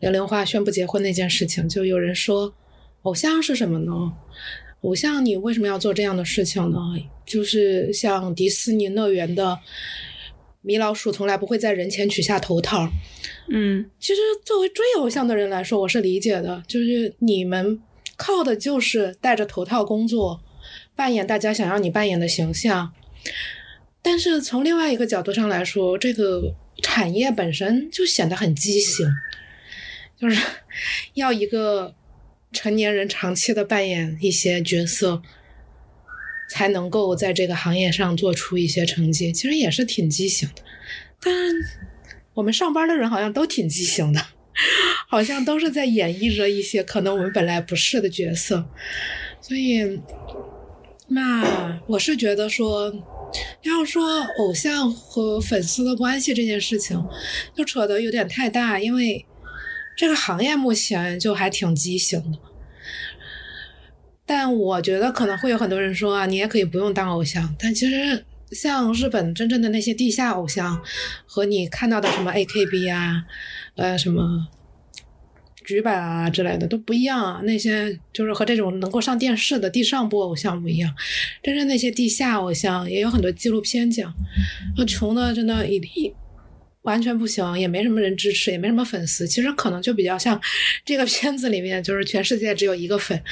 [0.00, 2.52] 零零花宣布结婚那件事情，就有人说，
[3.02, 4.12] 偶像是什么呢？
[4.82, 6.78] 偶像你为什么要做这样的事情呢？
[7.32, 9.58] 就是像迪士尼乐园的
[10.60, 12.86] 米老鼠从来不会在人前取下头套。
[13.48, 17.80] 嗯，其实作为追偶像的人来说，我是理解的，就是你们
[18.16, 20.42] 靠的就是戴着头套工作，
[20.94, 22.92] 扮演大家想要你扮演的形象。
[24.02, 29.08] 但是从另外一个角度上来说，这个产业本身就显得很畸形。
[30.20, 30.40] 就是
[31.14, 31.94] 要一个
[32.52, 35.20] 成年人长期的扮演一些角色，
[36.52, 39.32] 才能够在这个行业上做出一些成绩。
[39.32, 40.62] 其实也是挺畸形的，
[41.18, 41.34] 但
[42.34, 44.20] 我们上班的人好像都挺畸形的，
[45.08, 48.68] 好像都是在演绎着一些可能我们本来不是的角色。
[49.40, 49.98] 所以，
[51.08, 52.92] 那我是觉得说，
[53.62, 57.02] 要说偶像和粉丝的关系这件事情，
[57.56, 59.24] 就扯得有点太大，因为。
[59.94, 62.38] 这个行业目前就还挺畸形的，
[64.24, 67.54] 但我觉得可能会有很多人说啊，你也可以不用当偶像。
[67.58, 70.80] 但其实像日本真正的那些地下偶像，
[71.26, 73.24] 和你看到的什么 AKB 啊，
[73.76, 74.46] 呃，什么
[75.64, 77.40] 局版啊之类的都不一样啊。
[77.44, 80.94] 那些就是和这种能够上电视的地上播偶像不一样。
[81.42, 84.12] 真正那些地下偶像也有很多纪录片讲，
[84.76, 86.12] 那穷的真的一一。
[86.82, 89.26] 完全不行，也没什么人支持，也没什么粉丝。
[89.26, 90.40] 其实可能就比较像
[90.84, 93.22] 这个片子里面，就是全世界只有一个粉，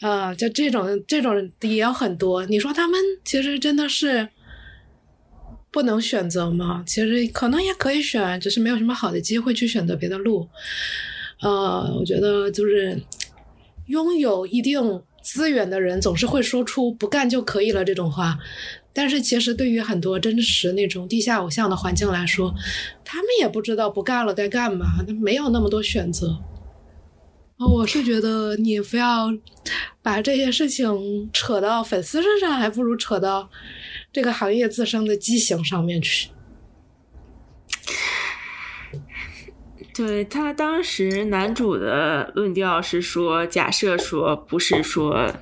[0.00, 2.44] 呃，就这种这种也有很多。
[2.46, 4.28] 你说他们其实真的是
[5.70, 6.82] 不能选择吗？
[6.86, 10.48] 其实可能也可以选，只是没有什么好的机会去选择别的路。
[11.42, 12.98] 呃，我觉得就是
[13.86, 18.38] 拥有一定资源的人总是会说出“不干就可以了”这种话。
[18.98, 22.52] 但是其实对于很多真实那种地下偶像的环境来说，
[23.04, 26.36] 他们也不知道不干了该干嘛，他没有那么多选择。
[27.58, 29.28] 我是觉得你非要
[30.02, 33.48] 把这些事情扯到粉丝身上，还不如扯到
[34.12, 36.30] 这个行业自身的畸形上面去。
[39.94, 45.32] 对他当时男主的论调是说，假设说不是说。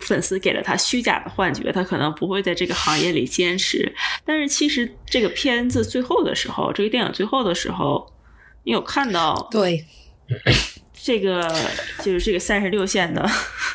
[0.00, 3.94] 粉丝给了他虚假的幻觉，他可能不会在这个行业里坚持。
[4.24, 8.12] 但是其实这个片子最后的时候，这个电影最后的时候，
[8.64, 9.48] 你有看到？
[9.50, 9.84] 对，
[10.92, 11.48] 这个
[12.02, 13.28] 就是这个三十六线的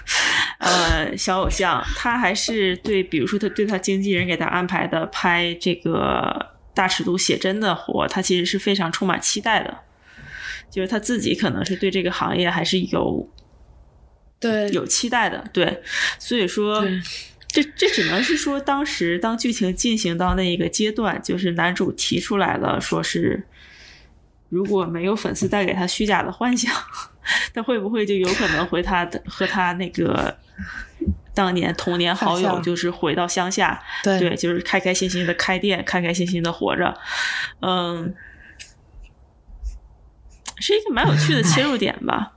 [0.60, 9.80] 呃小偶像，他还是对，比如说他对他经纪人给他安排的拍这个大尺度写真的活，他其实是非常充满期待的。
[10.70, 13.30] 就是他自己可能是对这个行业还是有。
[14.42, 15.84] 对，有期待的，对，
[16.18, 16.84] 所以说，
[17.48, 23.44] 这这只能是说，当时当剧情进行到那一个阶段，就是男主提出来了，说是
[24.50, 26.74] 如果没有粉丝带给他虚假的幻想，
[27.54, 30.36] 他会不会就有可能回他的和他那个
[31.36, 36.98] 当年童年好友，就是回到乡下，对，就是开开心心的开店，开开心心的活着，
[37.62, 38.16] 嗯，
[40.58, 42.34] 是一个蛮有趣的切入点吧。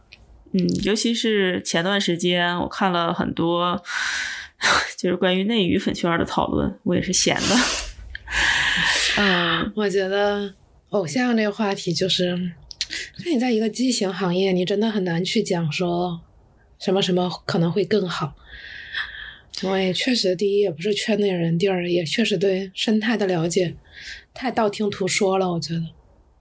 [0.57, 3.83] 嗯，尤其是前段时间，我看了很多，
[4.97, 7.57] 就是关于内娱粉圈的讨论，我也是闲的。
[9.19, 10.55] 嗯，我觉得
[10.91, 12.37] 偶像这个话题就是，
[13.25, 16.21] 那你在一个畸形行业，你真的很难去讲说
[16.79, 18.35] 什么什么可能会更好。
[19.65, 23.75] 我也确实，第一也不是圈内人，第二也确实对生态的了解
[24.33, 25.83] 太道听途说了，我觉得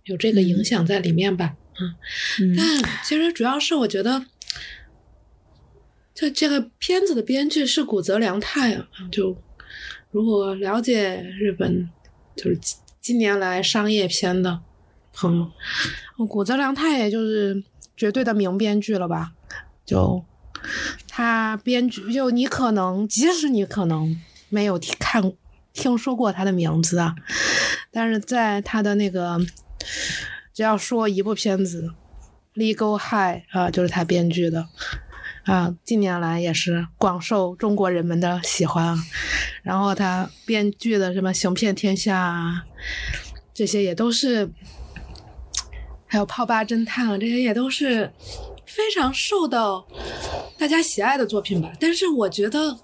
[0.04, 1.56] 有这个影响在里面吧。
[1.56, 2.66] 嗯，嗯但
[3.04, 4.26] 其实主要是我觉得，
[6.14, 9.36] 就这个片子的编剧是古泽良太啊，就
[10.12, 11.90] 如果了解日本
[12.36, 12.60] 就是
[13.02, 14.62] 近年来商业片的
[15.14, 15.38] 朋
[16.18, 17.64] 友，古泽良太也就是
[17.98, 19.34] 绝对的名编剧了吧？
[19.86, 20.24] 就
[21.08, 24.16] 他编剧，就你可能即使你可能
[24.50, 25.34] 没有看
[25.74, 27.16] 听说过他的名字啊，
[27.92, 29.40] 但是在他的那个。
[30.54, 31.92] 只要说一部片子，
[32.60, 34.68] 《Legal High》啊，就是他编剧的
[35.46, 38.96] 啊，近年来也是广受中国人们的喜欢。
[39.64, 42.64] 然后他编剧的什么《行骗天下》啊，
[43.52, 44.48] 这些也都是，
[46.06, 48.14] 还有《泡吧侦探》啊，这些也都是
[48.68, 49.84] 非常受到
[50.60, 51.74] 大家喜爱的作品吧。
[51.80, 52.78] 但是我觉得，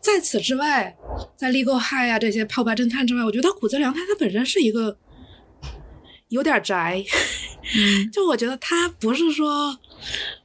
[0.00, 0.96] 在此之外，
[1.36, 4.96] 在《Legal High》啊这些《泡吧侦探》之外，我觉得古泽良他他本身是一个。
[6.28, 7.02] 有点宅，
[8.12, 9.78] 就我觉得他不是说，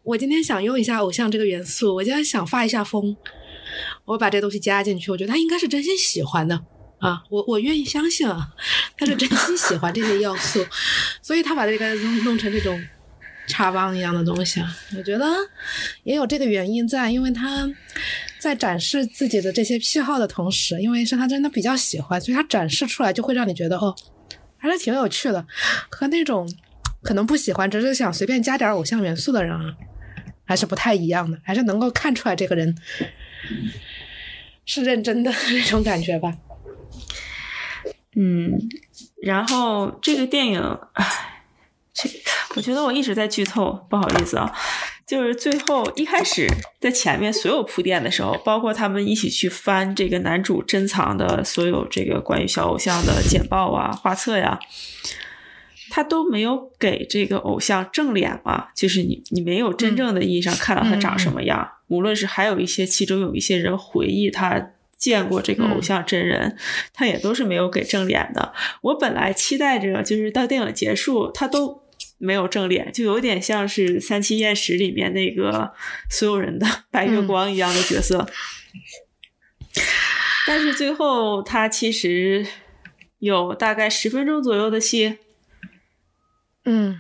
[0.04, 3.16] 我今天想用一下偶像这个元素，我今天想发一下疯，
[4.06, 6.56] 我把这东西加进去，我觉得他应该是真心喜欢的
[7.00, 8.48] 啊，我我愿意相信啊，
[8.98, 10.66] 他是真心喜欢这些要素，
[11.22, 12.82] 所以他把这个弄弄成这种
[13.48, 15.26] 插帮一样的东西啊，我觉得
[16.04, 17.70] 也有这个原因在，因为他
[18.40, 23.94] 在展示自己的这些癖好的同时，因为是他真的比较喜欢，所以他展示出来就会让你觉得哦。
[24.64, 25.46] 还是挺有趣的，
[25.90, 26.50] 和那种
[27.02, 29.76] 可能不喜欢，只是想随便加点偶像元素的人啊，
[30.46, 32.74] 还是不太一样的，还是能够看出来这个人
[34.66, 36.38] 是认真的 那种感觉吧。
[38.16, 38.54] 嗯，
[39.22, 40.62] 然后这个电影，
[40.94, 41.44] 唉，
[41.94, 42.10] 这
[42.56, 44.56] 我觉得我一直在剧透，不好意思啊。
[45.14, 46.48] 就是最后一开始
[46.82, 54.60] 在前面所有铺垫的时候，包括他们一起去翻这个男主珍藏的所有这个关于小偶像的简报啊、画册呀，
[55.92, 61.70] 他都没有给这个偶像正脸嘛，就是你你没有真正的意义上看到他长什么样。
[61.90, 66.58] 无论是还有一些其中有一些人回忆他见过这个偶像真人，
[66.92, 68.52] 他也都是没有给正脸的。
[68.82, 71.83] 我本来期待着就是到电影结束，他都。
[72.24, 75.74] 没有正脸，就有点像是《三七艳史》里面那个
[76.10, 78.26] 所有人的 白月光一样的角色。
[80.48, 82.46] 但是最后他其实
[83.20, 85.18] 有大概十分钟左右的戏，
[86.66, 87.00] 嗯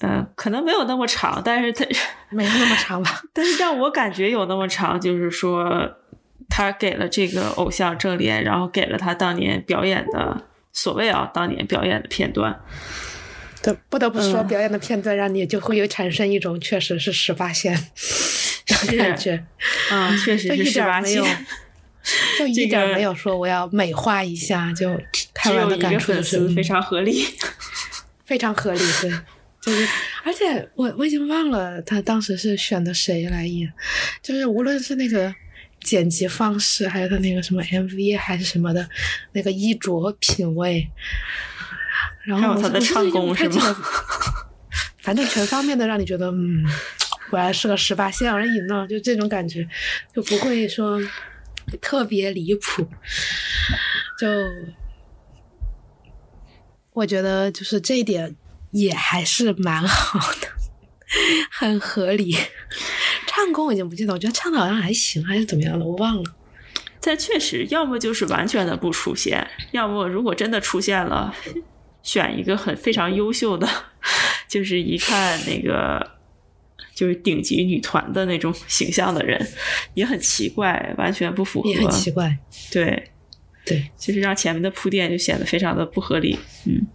[0.00, 1.84] 嗯，可能没有那么长，但是他
[2.30, 3.22] 没有那么长吧。
[3.32, 5.96] 但是让我感觉有那么长，就是说
[6.48, 12.60] 他给了这个偶像正脸，然后给了他当年表演的所谓啊当年表演的片段。
[13.62, 17.74] 对，不得不说，表演的片段让你就会有产生一种确实是十八线
[18.86, 19.44] 的感觉，
[19.90, 21.22] 啊，确实是十八线，
[22.38, 24.98] 就一点没有说我要美化一下，就
[25.34, 27.26] 台湾的感触就是非常合理，
[28.24, 29.10] 非常合理，对，
[29.60, 29.88] 就是，
[30.24, 33.70] 而且我我已经忘了他当时是选的谁来演，
[34.22, 35.34] 就是无论是那个
[35.82, 38.88] 剪辑方式，还有他那个什么 MV 还是什么的，
[39.32, 40.88] 那个衣着品味。
[42.24, 43.76] 然后他的唱功是吗？
[44.98, 46.64] 反正全方面的让你觉得，嗯，
[47.30, 49.66] 果然是个十八线而已呢，就这种感觉，
[50.14, 51.00] 就不会说
[51.80, 52.86] 特别离谱。
[54.18, 54.28] 就
[56.92, 58.36] 我觉得，就是这一点
[58.72, 60.48] 也还是蛮好的，
[61.50, 62.36] 很合理。
[63.26, 66.34] 唱功我已经不记得，我觉得唱的好像还行，还是怎么样的，我忘了。
[67.00, 71.34] 但确实，要么就是完全的不出现，要么如果真的出现了。
[72.02, 73.68] 选一个很非常优秀的，
[74.48, 76.18] 就是一看那个
[76.94, 79.40] 就是顶级女团的那种形象的人，
[79.94, 81.68] 也很奇怪，完全不符合。
[81.70, 82.38] 也很奇怪，
[82.70, 83.10] 对
[83.64, 86.38] 对，就是让前面的铺垫就显得非常的不合理。
[86.66, 86.86] 嗯，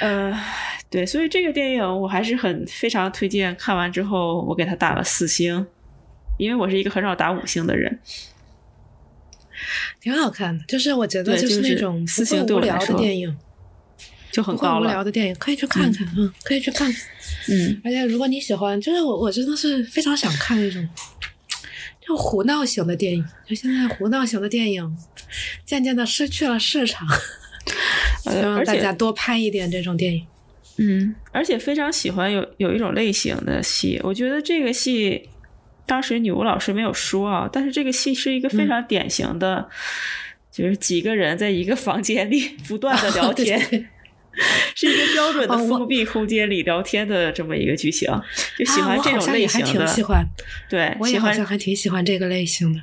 [0.00, 0.40] 呃，
[0.88, 3.54] 对，所以这个电影我还是很非常推荐。
[3.56, 5.66] 看完之后，我给他打了四星，
[6.38, 7.98] 因为我是一个很少打五星的人。
[10.00, 13.36] 挺好看的，就是我觉得就是那种不无聊的电影，
[14.30, 16.90] 就很高无聊的电影可以去看看，嗯，可以去看。
[17.48, 20.88] 嗯，而且如果你喜欢，就是我我真的是非常想看那种，
[22.06, 23.24] 就胡闹型的电影。
[23.46, 24.96] 就现在胡闹型的电影
[25.64, 27.06] 渐渐的失去了市场，
[28.24, 30.26] 希望大家多拍一点这种电影。
[30.78, 35.28] 嗯，而且非常喜欢有有一种类型的戏，我觉得这个戏。
[35.86, 39.68] 当时女巫老师没有说啊，但是这个戏是一个非常典型的，
[40.50, 43.58] 就是几个人在一个房间里 不断的聊天，
[44.74, 48.10] 是一个标准的封闭空间里聊天的这么一个剧情，
[48.58, 49.86] 就喜啊，欢这种类型也还挺的。
[49.86, 50.22] 喜欢，
[50.68, 52.80] 对，我也喜欢好像还挺喜欢这个类型的。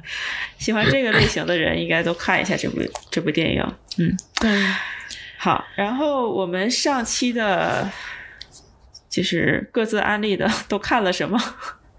[0.58, 2.82] 喜欢这个类型的人，应该都看一下这部
[3.12, 3.64] 这部电影。
[3.98, 4.50] 嗯，对，
[5.38, 5.64] 好。
[5.76, 7.92] 然后我们上期的，
[9.10, 11.38] 就是各自安利的 都看了什么？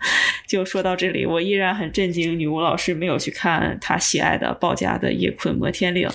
[0.46, 6.09] 就说到这里，我依然很震惊，女巫老师没有去看她喜爱的鲍家的《夜困摩天岭》。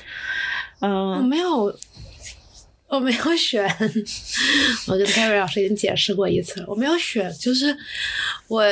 [0.82, 1.76] 我嗯，没有，
[2.88, 3.64] 我没有选。
[4.88, 7.76] 我跟凯瑞老师已经解释过一次了，我没有选，就是
[8.48, 8.64] 我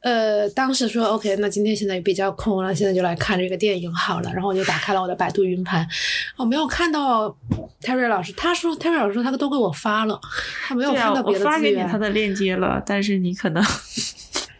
[0.00, 4.30] 呃当时说 OK，那今天现在比较空了，现在就来看这个电影好了。
[4.34, 5.88] 然后我就打开了我的百度云盘，
[6.36, 7.34] 我没有看到
[7.80, 10.20] 泰瑞老师，他说泰瑞老师说他都给我发了，
[10.66, 11.88] 他没有看到别的我发给你资源。
[11.88, 13.64] 他的链接了，但是你可能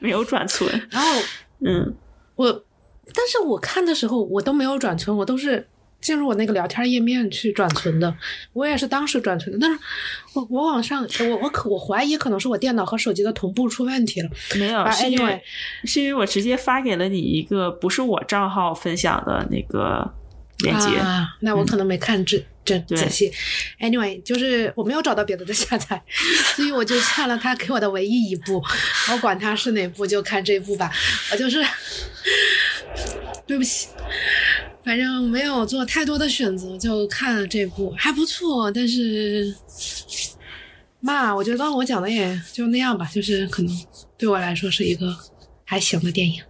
[0.05, 0.71] 没有转存。
[0.91, 1.09] 然后
[1.61, 1.95] 嗯，
[2.37, 2.53] 我，
[3.15, 5.67] 但是我看的时候我都没有转存，我都是
[6.03, 8.15] 进入我那个聊天页面去转存的。
[8.53, 9.79] 我也是当时转存的，但是
[10.35, 14.29] 我我往上，我我可我怀疑可能是我电脑和手机的同步出问题了。
[14.59, 15.43] 没有，啊是因为
[15.85, 20.13] 是因为我直接发给了你一个不是我账号分享的那个
[20.59, 20.99] 链接。
[20.99, 23.33] 啊，那我可能没看仔仔对仔细。
[23.81, 26.03] Anyway，就是我没有找到别的的下载，
[26.57, 28.63] 所以我就看了他给我的唯一一部，
[29.13, 30.91] 我管他是哪部就看这部吧。
[31.31, 31.65] 我就是
[33.47, 33.89] 对不起，
[34.85, 39.55] 反正没有做太多的选择，就看了这部，还不错，但是。
[41.07, 43.87] 妈，我觉得我讲的也就那样吧，就是可能
[44.17, 45.15] 对我来说是一个
[45.63, 46.43] 还行的电影。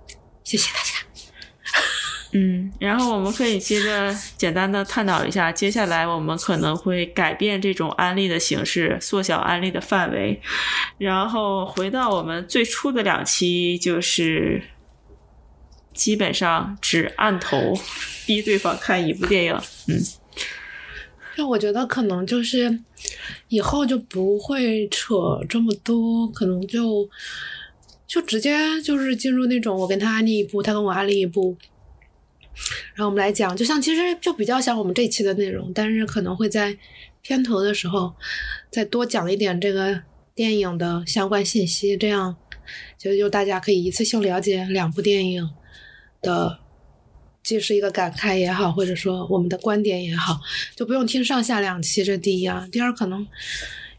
[0.45, 0.94] 谢谢大家。
[2.37, 10.41] 嗯，然后我们可以接着简单的探讨一下，接下来我们可能会改变这种安利的形式，缩小安利的范围，
[10.99, 14.61] 然后回到我们最初的两期，就是
[15.93, 17.57] 基本上只按头
[18.27, 19.55] 逼对方看一部电影。
[19.87, 20.03] 嗯，
[21.37, 22.81] 那我觉得可能就是
[23.47, 25.15] 以后就不会扯
[25.49, 27.09] 这么多，可能就
[28.09, 31.57] 就直接就是进入那种我跟他安利一部，他跟我安利一部，
[32.95, 36.77] 然后我们来讲，就像其实就比较像我们这期的内容，但是可能会在
[37.23, 38.15] 片头的时候
[38.71, 40.03] 再多讲一点这个
[40.35, 42.37] 电影的相关信息，这样
[42.99, 45.51] 就就大家可以一次性了解两部电影
[46.21, 46.61] 的。
[47.45, 50.41] 既是一个感慨也好，或者说我们的观点也好，
[50.75, 52.67] 就不用听上下两期，这第一啊。
[52.73, 53.21] 第二，可能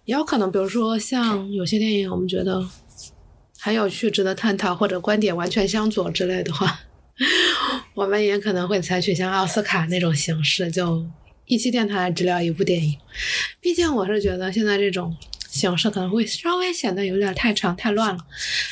[0.05, 2.67] 也有可能，比如说像有些电影，我们觉得
[3.59, 6.79] 很有趣、值得探讨，或者观点完全相左之类的话，
[7.95, 11.03] 我们也可能会采取像奥斯卡那种形式，就
[11.45, 12.97] 一期电台只聊一部电影。
[13.61, 15.15] 毕竟我是觉得现在这种
[15.49, 18.19] 形式可能会稍微显得有点太长、太乱了。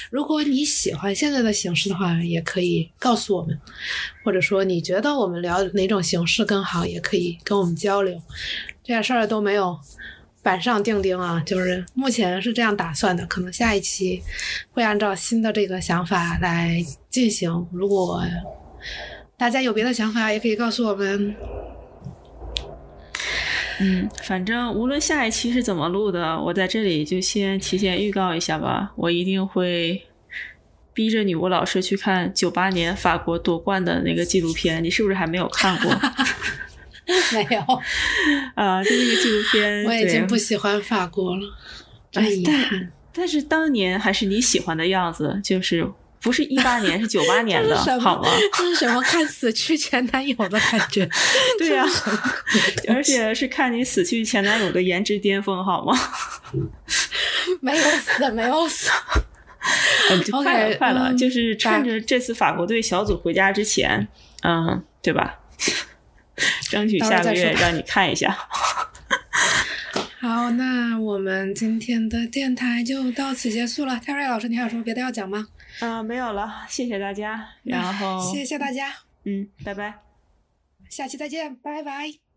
[0.10, 3.58] 如果你喜欢现在的形式的话，也可以告诉我们，
[4.26, 8.22] 或者说你觉得我们聊哪种形式更好，也可以跟我们交流。
[8.84, 9.80] 这件事儿都没有
[10.42, 14.22] 板上钉钉啊，就是目前是这样打算的，可能下一期
[14.74, 17.66] 会按照新的这个想法来进行。
[17.72, 18.22] 如果
[19.44, 21.36] 大家有别的想法，也可以告诉我们。
[23.82, 28.94] 嗯，反正无论下一期是怎么录的，我在这里就先提前预告一下吧。
[28.96, 30.02] 我一定会
[30.94, 34.82] 逼着女巫老师去看九八年法国夺冠的那个纪录片。
[34.82, 35.92] 你是不是还没有看过？
[37.34, 37.60] 没有，
[38.56, 41.46] 啊，就那个纪录片，我已经不喜欢法国了，
[42.14, 42.92] 哎真遗但憾。
[43.12, 45.86] 但是当年还是你喜欢的样子，就是
[46.24, 48.30] 不是一八年， 是九八年的好吗？
[48.58, 51.08] 这是什么看死去前男友的感觉？
[51.60, 51.86] 对呀、
[52.88, 55.94] 而且是看你死去前男友的颜值巅峰，好吗？
[57.62, 58.90] 没有死，没有死。
[60.12, 64.08] 嗯，就快了快了，嗯就是趁着这次法国队小组回家之前，
[64.44, 65.40] 嗯，对吧？
[66.70, 68.36] 争取下个月让你看一下。
[70.20, 74.00] 好，那我们今天的电台就到此结束了。
[74.04, 75.48] 泰瑞老师，你还有什么别的要讲吗？
[75.80, 77.50] 嗯、没有了，谢谢大家。
[77.64, 78.94] 然后，谢谢大家，
[79.26, 80.00] 嗯，拜拜。
[80.90, 82.33] 下期再见，拜拜。